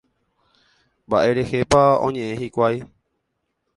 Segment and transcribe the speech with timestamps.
[1.05, 2.77] Mba'e rehépa oñe'ẽ hikuái.